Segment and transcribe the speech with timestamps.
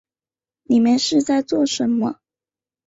[0.63, 2.19] 你们是在做什么